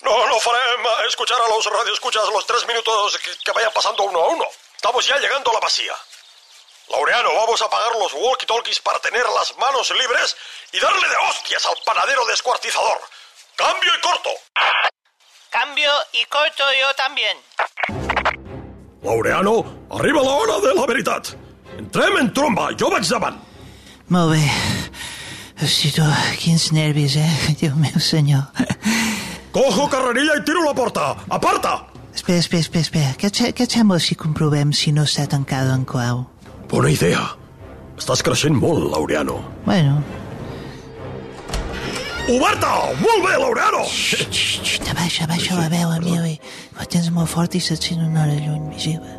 No, 0.00 0.26
no 0.26 0.36
eh, 0.36 1.06
escuchar 1.06 1.40
a 1.40 1.48
los 1.48 1.64
radioescuchas 1.64 2.28
los 2.28 2.46
tres 2.46 2.66
minutos 2.66 3.18
que, 3.18 3.36
que 3.38 3.52
vayan 3.52 3.72
pasando 3.72 4.02
uno 4.02 4.20
a 4.20 4.28
uno. 4.28 4.46
Estamos 4.74 5.06
ya 5.06 5.16
llegando 5.18 5.50
a 5.50 5.54
la 5.54 5.60
vacía. 5.60 5.96
Laureano, 6.88 7.32
vamos 7.34 7.62
a 7.62 7.66
apagar 7.66 7.94
los 7.96 8.12
walkie-talkies 8.12 8.80
para 8.80 8.98
tener 8.98 9.24
las 9.28 9.56
manos 9.56 9.90
libres 9.90 10.36
y 10.72 10.80
darle 10.80 11.08
de 11.08 11.16
hostias 11.16 11.64
al 11.66 11.76
panadero 11.84 12.26
descuartizador. 12.26 13.00
Cambio 13.56 13.92
y 13.96 14.00
corto. 14.00 14.30
Cambio 15.50 15.90
y 16.12 16.24
corto 16.26 16.64
yo 16.80 16.88
también. 16.96 17.36
Laureano, 19.02 19.64
arriba 19.90 20.22
la 20.22 20.30
hora 20.30 20.60
de 20.60 20.74
la 20.74 20.86
veritat. 20.86 21.28
Entrem 21.78 22.18
en 22.18 22.32
tromba, 22.32 22.70
jo 22.78 22.90
vaig 22.90 23.04
davant. 23.08 23.38
Molt 24.08 24.32
bé. 24.32 24.42
Hosti, 25.62 25.92
quins 26.38 26.72
nervis, 26.72 27.16
eh? 27.16 27.32
Déu 27.60 27.74
meu 27.76 28.00
senyor. 28.00 28.48
Cojo 29.52 29.88
carrerilla 29.88 30.36
i 30.40 30.44
tiro 30.44 30.64
la 30.64 30.74
porta. 30.74 31.12
Aparta! 31.28 31.86
Espera, 32.14 32.38
espera, 32.38 32.60
espera, 32.60 32.82
espera. 32.82 33.12
Què 33.20 33.28
et, 33.28 33.54
què 33.56 33.64
et 33.64 33.76
sembla 33.78 33.98
si 34.00 34.16
comprovem 34.16 34.72
si 34.72 34.92
no 34.92 35.04
està 35.08 35.26
tancada 35.28 35.74
en 35.76 35.84
clau? 35.88 36.26
Bona 36.68 36.90
idea. 36.92 37.22
Estàs 38.00 38.22
creixent 38.24 38.56
molt, 38.56 38.90
Laureano. 38.92 39.38
Bueno, 39.64 40.00
Oberta! 42.28 42.94
Molt 43.02 43.24
bé, 43.26 43.34
Laureano! 43.34 43.82
xxt, 43.82 44.86
abaixa, 44.92 45.24
abaixa 45.24 45.56
la 45.58 45.68
veu, 45.68 45.90
Emili. 45.96 46.36
La 46.78 46.86
tens 46.86 47.08
molt 47.10 47.26
fort 47.28 47.56
i 47.58 47.60
se't 47.60 47.82
sent 47.82 48.04
una 48.04 48.22
hora 48.22 48.36
lluny, 48.38 48.68
vigila. 48.70 49.16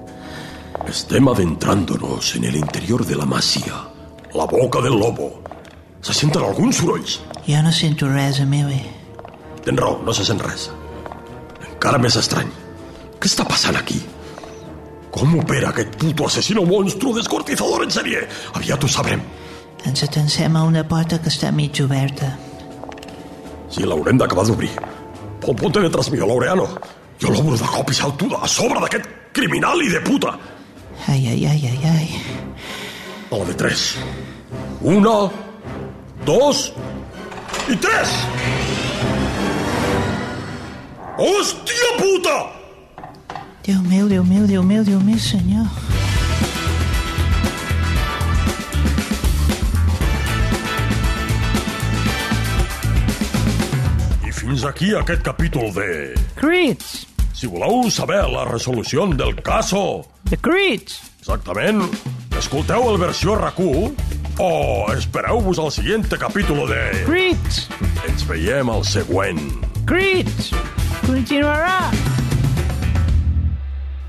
Estem 0.87 1.27
adentrándonos 1.27 2.35
en 2.37 2.45
el 2.45 2.55
interior 2.55 3.05
de 3.05 3.17
la 3.19 3.25
masía. 3.25 3.75
La 4.33 4.45
boca 4.45 4.79
del 4.81 4.95
lobo. 4.97 5.43
Se 6.01 6.13
senten 6.13 6.43
alguns 6.43 6.77
sorolls. 6.77 7.19
Jo 7.47 7.59
no 7.63 7.71
sento 7.71 8.07
res, 8.07 8.39
Emili. 8.39 8.79
Tens 9.65 9.79
raó, 9.79 9.99
no 10.03 10.13
se 10.15 10.23
sent 10.23 10.39
res. 10.39 10.69
Encara 11.73 11.99
més 11.99 12.15
estrany. 12.15 12.47
Què 13.19 13.27
està 13.27 13.43
passant 13.47 13.75
aquí? 13.75 13.99
Com 15.11 15.35
opera 15.39 15.69
aquest 15.69 15.99
puto 15.99 16.25
asesino 16.31 16.63
monstruo 16.65 17.13
descuartizador 17.19 17.83
en 17.83 17.91
sèrie? 17.91 18.23
Aviat 18.55 18.83
ho 18.83 18.87
sabrem. 18.87 19.21
Ens 19.83 20.07
atansem 20.07 20.55
a 20.55 20.63
una 20.63 20.87
porta 20.87 21.19
que 21.19 21.27
està 21.29 21.51
mig 21.51 21.83
oberta. 21.83 22.31
Sí, 23.73 23.81
l'haurem 23.89 24.19
d'acabar 24.21 24.45
d'obrir. 24.45 24.69
Pon, 25.41 25.55
ponte 25.57 25.81
detrás 25.81 26.11
mío, 26.13 26.27
Laureano. 26.29 26.67
Jo 27.17 27.31
l'obro 27.33 27.57
de 27.57 27.65
cop 27.65 27.89
i 27.89 27.95
salto 27.97 28.27
a 28.37 28.47
sobre 28.47 28.79
d'aquest 28.83 29.07
criminal 29.33 29.81
i 29.81 29.89
de 29.89 30.01
puta. 30.05 30.35
Ai, 31.07 31.25
ai, 31.31 31.45
ai, 31.49 31.61
ai, 31.71 31.79
ai. 31.89 32.09
A 33.31 33.39
la 33.39 33.45
de 33.49 33.55
tres. 33.57 33.97
Una, 34.81 35.31
dos 36.25 36.71
i 37.71 37.75
tres! 37.79 38.13
Hòstia 41.17 41.89
puta! 41.97 42.37
Déu 43.65 43.81
meu, 43.89 44.07
Déu 44.09 44.23
meu, 44.23 44.45
Déu 44.47 44.63
meu, 44.63 44.83
Déu 44.83 44.99
meu, 44.99 45.17
senyor. 45.17 45.65
Fins 54.63 54.75
aquí 54.75 54.93
aquest 54.95 55.23
capítol 55.23 55.73
de... 55.75 56.13
Crits! 56.39 57.05
Si 57.35 57.49
voleu 57.51 57.89
saber 57.91 58.21
la 58.31 58.45
resolució 58.47 59.03
del 59.11 59.35
caso, 59.43 60.05
The 60.29 60.37
Crits! 60.39 61.01
exactament, 61.19 61.83
escolteu 62.39 62.87
el 62.93 62.99
versió 63.01 63.35
RAC1 63.35 64.39
o 64.39 64.87
espereu-vos 64.95 65.59
al 65.59 65.71
següent 65.71 66.15
capítol 66.21 66.63
de... 66.71 66.81
Crits! 67.03 67.65
Ens 68.07 68.27
veiem 68.29 68.71
al 68.71 68.87
següent. 68.87 69.43
Crits! 69.89 70.53
Continuarà! 71.03 72.22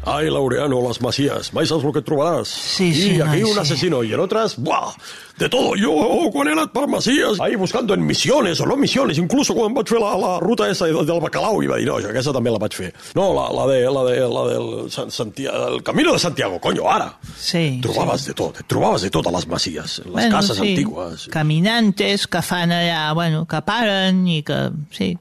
Ay, 0.06 0.28
Laureano, 0.30 0.80
las 0.86 1.00
Masías. 1.00 1.52
Mai 1.54 1.66
saps 1.66 1.84
el 1.84 1.92
que 1.92 2.00
et 2.02 2.06
trobaràs. 2.06 2.44
Sí, 2.48 2.88
y 2.90 2.94
sí, 2.94 3.20
aquí 3.20 3.40
no, 3.40 3.48
un 3.48 3.54
sí. 3.54 3.60
asesino 3.60 4.02
y 4.04 4.12
en 4.12 4.20
otras, 4.20 4.56
¡buah! 4.58 4.92
De 5.38 5.48
todo. 5.48 5.74
Yo, 5.74 5.90
quan 6.30 6.46
he 6.46 6.52
anat 6.52 6.70
per 6.70 6.86
Masías, 6.86 7.40
ahí 7.40 7.56
buscando 7.56 7.94
en 7.94 8.04
misiones 8.06 8.60
o 8.60 8.66
no 8.66 8.76
misiones, 8.76 9.18
incluso 9.18 9.54
quan 9.54 9.74
vaig 9.74 9.88
fer 9.88 9.98
la, 9.98 10.12
la 10.16 10.38
ruta 10.38 10.68
esa 10.70 10.86
del 10.86 11.20
Bacalau, 11.20 11.62
i 11.62 11.66
va 11.66 11.76
dir, 11.80 11.86
no, 11.88 11.96
jo 12.00 12.08
aquesta 12.12 12.32
també 12.36 12.52
la 12.54 12.60
vaig 12.62 12.76
fer. 12.76 12.92
No, 13.16 13.32
la, 13.34 13.48
la, 13.50 13.64
de, 13.72 13.80
la, 13.90 14.04
de, 14.04 14.20
la 14.30 14.44
del 14.52 14.90
San- 14.94 15.10
Santiago, 15.10 15.74
el 15.74 15.82
Camino 15.82 16.12
de 16.12 16.18
Santiago, 16.22 16.60
coño, 16.60 16.86
ara. 16.88 17.18
Sí, 17.36 17.80
Trobaves 17.82 18.26
de 18.28 18.34
tot, 18.34 18.60
et 18.60 18.66
trobaves 18.70 19.02
de 19.02 19.10
tot 19.10 19.26
a 19.26 19.32
les 19.34 19.46
Masies, 19.48 19.98
les 20.04 20.12
Bueno, 20.12 20.36
cases 20.36 20.56
sí. 20.58 20.70
antigues. 20.76 21.26
Caminantes 21.32 22.26
que 22.28 22.42
fan 22.42 22.70
allà, 22.70 23.12
bueno, 23.14 23.46
que 23.46 23.60
paren 23.66 24.26
i 24.28 24.42
que... 24.44 24.68
Sí. 24.94 25.16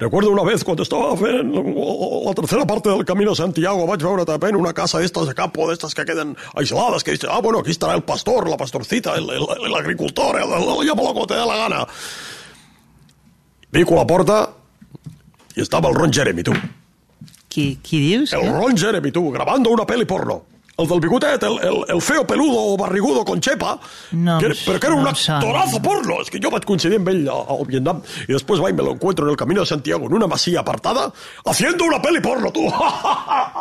Recuerdo 0.00 0.30
una 0.30 0.42
vez 0.42 0.64
cuando 0.64 0.82
estaba 0.82 1.12
en 1.28 1.52
la 1.52 2.32
tercera 2.32 2.66
parte 2.66 2.88
del 2.88 3.04
Camino 3.04 3.32
de 3.32 3.36
Santiago, 3.36 3.86
vaig 3.86 4.00
veure 4.00 4.24
también 4.24 4.56
una 4.56 4.72
casa 4.72 4.98
de 4.98 5.04
estas 5.04 5.28
de 5.28 5.34
campo, 5.34 5.68
de 5.68 5.74
estas 5.74 5.94
que 5.94 6.06
queden 6.06 6.34
aisladas, 6.54 7.04
que 7.04 7.10
dice, 7.10 7.26
ah, 7.30 7.40
bueno, 7.42 7.58
aquí 7.58 7.72
estará 7.72 7.94
el 7.94 8.02
pastor, 8.02 8.48
la 8.48 8.56
pastorcita, 8.56 9.14
el, 9.14 9.28
el, 9.28 9.44
el 9.66 9.74
agricultor, 9.74 10.36
el, 10.36 10.48
el, 10.48 10.86
llámalo 10.86 11.12
como 11.12 11.26
te 11.26 11.34
dé 11.34 11.44
la 11.44 11.54
gana. 11.54 11.86
Pico 13.70 13.94
la 13.94 14.06
porta 14.06 14.48
y 15.54 15.60
estaba 15.60 15.90
el 15.90 15.94
Ron 15.94 16.10
Jeremy, 16.10 16.44
tu. 16.44 16.52
Qui, 17.50 17.76
qui 17.82 18.00
dius? 18.00 18.32
El 18.32 18.50
Ron 18.50 18.78
Jeremy, 18.78 19.12
tu, 19.12 19.30
grabando 19.30 19.68
una 19.68 19.84
peli 19.84 20.06
porno. 20.06 20.44
El 20.80 20.88
del 20.88 21.00
bigotet, 21.00 21.42
el, 21.42 21.58
el, 21.60 21.84
el 21.94 22.00
feo 22.02 22.26
peludo 22.26 22.56
o 22.72 22.76
barrigudo 22.76 23.24
con 23.24 23.40
chepa, 23.40 23.78
No 24.12 24.38
que, 24.38 24.48
pero 24.64 24.80
que 24.80 24.86
era 24.86 24.96
no 24.96 25.02
un 25.02 25.08
actorazo 25.08 25.80
porno. 25.82 26.20
Es 26.22 26.30
que 26.30 26.40
yo 26.40 26.50
vaig 26.50 26.64
coincidir 26.64 26.96
amb 27.00 27.08
ell 27.12 27.28
al 27.28 27.66
Vietnam 27.68 28.00
y 28.26 28.32
después 28.32 28.60
va 28.62 28.70
y 28.70 28.72
me 28.72 28.82
lo 28.82 28.92
encuentro 28.92 29.24
en 29.26 29.30
el 29.32 29.36
Camino 29.36 29.60
de 29.60 29.66
Santiago, 29.66 30.06
en 30.06 30.14
una 30.14 30.26
masía 30.26 30.60
apartada, 30.60 31.12
haciendo 31.44 31.84
una 31.84 32.00
peli 32.00 32.20
porno, 32.20 32.50
tu. 32.50 32.64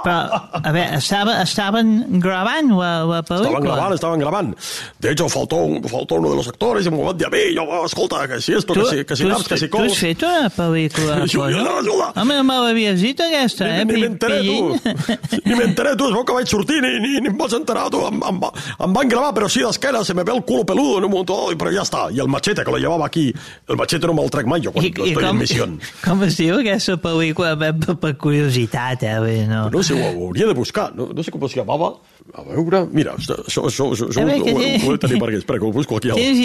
Però, 0.03 0.29
a 0.63 0.71
veure, 0.71 0.95
estava, 0.97 1.41
estaven 1.43 2.19
gravant 2.23 2.69
la, 2.71 2.91
la 3.03 3.19
pel·lícula? 3.23 3.49
Estaban 3.49 3.63
grabando, 3.67 3.95
estaban 3.95 4.19
grabando. 4.19 4.57
De 4.99 5.11
hecho, 5.11 5.27
faltó, 5.29 5.57
un- 5.57 5.83
faltó 5.83 6.15
uno 6.15 6.29
de 6.31 6.35
los 6.37 6.47
actores 6.47 6.85
y 6.85 6.89
me 6.89 6.97
van 7.03 7.09
a 7.15 7.29
dir, 7.29 7.53
yo, 7.55 7.63
escolta, 7.85 8.27
que 8.27 8.39
si 8.41 8.53
esto, 8.53 8.73
Tu, 8.73 8.81
que 8.83 8.89
si, 8.89 9.05
que 9.05 9.15
si 9.15 9.23
tu, 9.23 9.29
naps, 9.29 9.47
que 9.47 9.57
si 9.57 9.67
tu 9.67 9.77
has 9.77 9.83
cols... 9.83 9.97
fet 9.99 10.23
una 10.23 10.49
pel·lícula? 10.49 11.17
Porno? 11.33 11.79
ajuda. 11.79 12.13
Home, 12.15 12.35
no 12.35 12.43
me 12.43 12.55
l'havies 12.63 13.01
dit 13.01 13.19
aquesta, 13.21 13.65
Ni, 13.67 13.81
eh? 13.81 13.85
ni 13.85 13.93
pi- 13.93 14.01
m'enteré, 14.01 14.39
tu. 14.45 14.79
Ni 15.49 15.55
m'enteré, 15.55 15.95
tu. 15.99 16.07
Es 16.09 16.13
veu 16.15 16.23
que 16.25 16.33
vaig 16.37 16.47
sortir, 16.47 16.79
ni, 16.83 16.95
ni, 17.03 17.08
ni 17.21 17.27
em 17.31 17.37
vaig 17.37 17.53
enterar, 17.57 17.89
tu. 17.89 17.99
Em, 18.07 18.19
em, 18.21 18.39
va- 18.39 18.51
em 18.85 18.93
van 18.93 19.07
gravar, 19.09 19.33
pero 19.33 19.49
sí 19.49 19.61
d'esquena, 19.65 20.03
se 20.05 20.13
me 20.13 20.23
ve 20.23 20.33
el 20.35 20.43
culo 20.43 20.65
peludo 20.65 20.97
en 20.99 21.05
un 21.05 21.11
momento 21.11 21.33
dado, 21.35 21.57
pero 21.57 21.71
ya 21.71 21.81
está. 21.81 22.11
Y 22.11 22.19
el 22.19 22.27
machete, 22.27 22.63
que 22.63 22.71
lo 22.71 22.77
llevaba 22.77 23.05
aquí, 23.05 23.33
el 23.67 23.75
machete 23.77 24.05
no 24.07 24.13
me'l 24.13 24.29
trec 24.29 24.45
mai 24.45 24.61
jo 24.63 24.71
quan 24.71 24.85
estoy 24.85 25.25
en 25.25 25.37
misión. 25.37 25.79
com 26.05 26.23
es 26.23 26.37
diu 26.37 26.59
aquesta 26.59 26.97
pel·lícula 27.01 27.57
per, 27.57 27.73
per, 27.79 27.95
per 27.97 28.13
curiositat, 28.17 29.03
eh? 29.03 29.45
No. 29.49 29.69
No 29.69 29.83
sé, 29.83 29.93
ho 29.97 30.25
hauria 30.27 30.47
de 30.47 30.53
buscar. 30.53 30.93
No, 30.95 31.09
no 31.13 31.23
sé 31.23 31.31
com 31.31 31.43
es 31.45 31.55
llamava. 31.55 31.95
A 32.33 32.43
veure... 32.45 32.85
Mira, 32.93 33.15
això, 33.17 33.35
això, 33.45 33.63
això, 33.69 33.87
això, 33.93 34.23
veure, 34.25 34.37
ho, 34.39 34.53
ho, 34.53 34.59
ho 34.59 34.93
he 34.93 34.97
de 34.97 35.01
tenir 35.01 35.19
per 35.19 35.29
aquí. 35.29 35.37
Espera, 35.41 35.59
que 35.59 35.65
ho 35.65 35.71
busco 35.71 35.97
aquí. 35.97 36.09
Al, 36.09 36.15
Tens... 36.15 36.39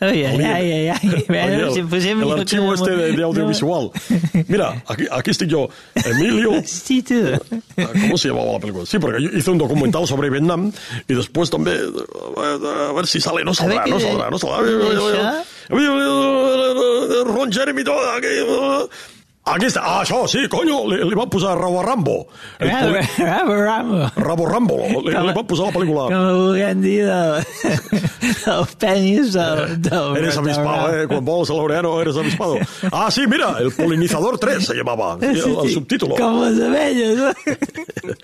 Ai, 0.00 0.24
ai, 0.24 0.44
ai, 0.44 0.88
ai. 0.88 1.24
Bueno, 1.28 1.72
si 1.74 1.82
posem... 1.82 2.22
archivo 2.32 2.74
este 2.74 2.90
de, 2.96 3.12
de 3.12 3.22
audiovisual. 3.22 3.90
Mira, 4.48 4.82
aquí, 4.86 5.04
aquí 5.10 5.30
estoy 5.30 5.48
yo. 5.48 5.68
Emilio... 6.04 6.52
Hosti, 6.58 7.02
tu. 7.02 7.14
Ah, 7.76 7.88
¿Cómo 7.92 8.16
se 8.18 8.28
llamaba 8.28 8.52
la 8.52 8.58
película? 8.60 8.86
Sí, 8.86 8.98
porque 8.98 9.22
yo 9.22 9.28
hice 9.30 9.50
un 9.50 9.58
documental 9.58 10.06
sobre 10.06 10.30
Vietnam 10.30 10.72
y 11.06 11.14
después 11.14 11.50
también 11.50 11.78
a 12.36 12.92
ver 12.92 13.06
si 13.06 13.20
sale, 13.20 13.44
no 13.44 13.52
ver, 13.52 13.88
no 13.88 13.96
¿qué- 13.98 14.02
saldrá, 14.02 14.30
no 14.30 14.38
saldrá. 14.38 14.58
això? 14.58 15.44
Ron 17.26 17.52
Jeremy 17.52 17.84
aquí. 19.54 19.66
Está. 19.68 19.82
Ah, 19.84 20.02
això, 20.02 20.22
sí, 20.30 20.44
coño, 20.50 20.80
li, 20.90 20.98
li 21.08 21.16
van 21.18 21.28
posar 21.32 21.56
Rabo 21.58 21.82
Rambo. 21.82 22.16
El 22.58 22.70
Rabo, 22.70 22.92
poli- 22.92 23.24
rabo, 23.24 23.54
rabo. 23.56 24.10
Rabo 24.16 24.46
Rambo, 24.48 24.76
li, 24.86 25.12
li 25.14 25.34
van 25.36 25.46
posar 25.46 25.68
la 25.70 25.74
pel·lícula. 25.76 26.06
Com 26.10 26.26
ho 26.28 26.36
volien 26.48 26.80
dir 26.82 26.98
del, 27.06 27.44
del 28.46 28.66
penis 28.80 29.32
del... 29.36 29.62
del 29.84 30.16
Eres 30.22 30.38
avispado, 30.40 30.88
eh? 30.96 31.06
Quan 31.10 31.24
vols 31.26 31.50
a 31.52 31.58
Laureano, 31.58 31.96
eres 32.02 32.16
avispado. 32.16 32.58
Ah, 32.92 33.10
sí, 33.12 33.26
mira, 33.28 33.52
el 33.60 33.70
polinizador 33.72 34.38
3 34.38 34.64
se 34.66 34.74
llamava, 34.74 35.16
el, 35.20 35.36
el 35.36 35.70
subtítulo. 35.72 36.16
Com 36.18 36.40
les 36.44 36.60
abelles. 36.64 37.18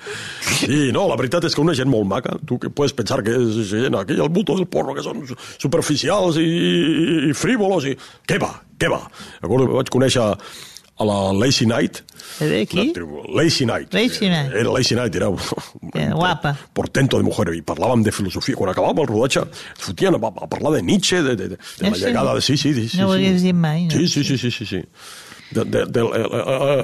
Sí, 0.55 0.91
no, 0.95 1.07
la 1.11 1.17
veritat 1.19 1.45
és 1.49 1.55
que 1.57 1.61
una 1.61 1.75
gent 1.77 1.91
molt 1.91 2.07
maca, 2.09 2.37
tu 2.47 2.57
que 2.63 2.71
puedes 2.73 2.95
pensar 2.97 3.19
que 3.27 3.35
és 3.37 3.57
gent 3.69 3.97
aquí 3.99 4.17
al 4.21 4.31
bulto 4.33 4.55
del 4.57 4.69
porno, 4.71 4.95
que 4.97 5.03
són 5.05 5.25
superficials 5.61 6.39
i, 6.41 6.45
i, 6.47 7.17
i 7.31 7.35
frívolos, 7.37 7.85
i... 7.91 7.95
Què 8.29 8.39
va, 8.41 8.53
què 8.81 8.89
va? 8.93 9.03
Recordo 9.43 9.67
vaig 9.75 9.91
conèixer 9.93 10.25
a 10.97 11.05
la 11.05 11.33
Lazy 11.33 11.67
Night. 11.67 12.03
Veure, 12.39 12.67
qui? 12.71 12.93
Lazy 13.35 13.67
Night. 13.67 13.93
Lazy 13.95 14.29
Night. 14.31 14.55
Era 14.55 14.71
Lazy 14.71 14.95
Night, 14.95 15.15
era... 15.17 15.31
Era 15.95 16.15
guapa. 16.15 16.55
Portento 16.73 17.19
de 17.19 17.27
mujer, 17.27 17.51
i 17.55 17.63
parlàvem 17.67 18.05
de 18.07 18.13
filosofia. 18.15 18.55
Quan 18.59 18.71
acabàvem 18.71 19.03
el 19.03 19.11
rodatge, 19.11 19.43
fotien 19.79 20.15
a, 20.15 20.23
a 20.31 20.49
parlar 20.51 20.77
de 20.77 20.83
Nietzsche, 20.87 21.23
de, 21.23 21.35
de, 21.37 21.49
de, 21.55 21.59
de 21.59 21.91
la 21.91 21.95
sí? 21.95 22.05
llegada 22.05 22.35
de... 22.35 22.41
Sí, 22.41 22.57
sí, 22.57 22.75
sí. 22.75 22.89
sí 22.89 22.99
No 22.99 23.11
ho 23.11 23.15
sí. 23.15 23.21
hagués 23.25 23.43
dit 23.43 23.55
mai, 23.55 23.87
no? 23.87 23.91
Sí, 23.91 24.09
sí, 24.09 24.25
sí, 24.25 24.39
sí, 24.39 24.51
sí, 24.51 24.67
sí. 24.67 24.83
De, 25.55 25.63
de, 25.65 25.85
del 25.87 26.09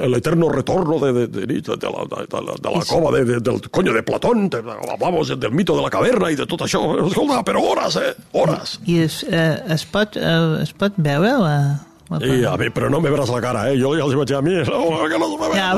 el, 0.04 0.14
eterno 0.14 0.48
retorno 0.48 0.98
de, 1.00 1.12
de, 1.12 1.26
de, 1.26 1.46
de, 1.46 1.60
de, 1.60 1.90
la, 1.90 2.04
de, 2.04 2.42
la, 2.46 2.54
de 2.54 2.70
la 2.76 2.84
cova 2.86 3.10
de, 3.16 3.24
de, 3.24 3.40
del 3.40 3.70
coño 3.70 3.92
de 3.92 4.02
Platón, 4.02 4.48
de, 4.50 4.58
hablamos 4.58 5.28
del 5.28 5.50
mito 5.50 5.74
de 5.74 5.82
la 5.82 5.90
caverna 5.90 6.30
i 6.30 6.36
de 6.38 6.46
tot 6.46 6.66
això. 6.66 6.82
Escolta, 7.08 7.40
però 7.42 7.62
hores, 7.72 7.96
eh? 7.96 8.14
Hores. 8.32 8.78
I 8.86 9.00
es, 9.06 9.22
eh, 9.26 9.62
es, 9.74 9.86
pot, 9.86 10.18
eh, 10.20 10.62
es 10.62 10.74
pot 10.76 10.94
veure 10.98 11.38
la... 11.40 11.56
I, 12.18 12.42
a 12.44 12.56
mi, 12.58 12.66
però 12.74 12.88
no 12.90 12.98
me 12.98 13.10
veràs 13.12 13.30
la 13.30 13.38
cara, 13.42 13.68
eh? 13.70 13.76
Jo 13.78 13.92
ja 13.94 14.02
els 14.08 14.16
vaig 14.18 14.26
dir 14.26 14.34
a 14.34 14.42
mi, 14.42 14.56
no, 14.66 14.80
que 15.06 15.18
no 15.22 15.28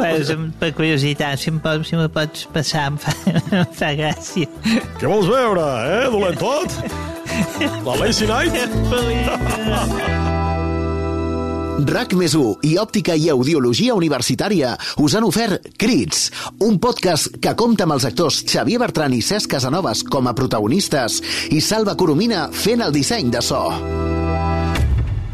bé, 0.01 0.13
és 0.23 0.33
per 0.61 0.73
curiositat, 0.79 1.41
si 1.41 1.53
em, 1.53 1.61
pot, 1.61 1.85
si 1.85 1.99
me 1.99 2.09
pots 2.13 2.47
passar 2.55 2.89
em 2.93 2.97
fa, 3.01 3.13
em 3.61 3.69
fa 3.77 3.93
gràcia. 3.99 4.49
Què 4.97 5.11
vols 5.11 5.29
veure, 5.29 5.67
eh, 5.93 6.07
dolentot? 6.13 6.79
La 7.85 7.99
Lazy 8.01 8.27
Night? 8.31 8.57
RAC 11.83 12.13
més 12.15 12.35
i 12.63 12.77
Òptica 12.79 13.17
i 13.19 13.29
Audiologia 13.33 13.97
Universitària 13.97 14.75
us 15.03 15.17
han 15.19 15.27
ofert 15.27 15.73
Crits, 15.81 16.31
un 16.63 16.79
podcast 16.83 17.41
que 17.43 17.57
compta 17.59 17.85
amb 17.89 17.97
els 17.97 18.07
actors 18.09 18.43
Xavier 18.47 18.81
Bertran 18.83 19.17
i 19.17 19.23
Cesc 19.25 19.57
Casanovas 19.57 20.05
com 20.05 20.31
a 20.31 20.37
protagonistes 20.37 21.21
i 21.51 21.61
Salva 21.61 21.97
Coromina 21.99 22.47
fent 22.53 22.85
el 22.87 22.95
disseny 22.95 23.33
de 23.35 23.43
so. 23.43 23.67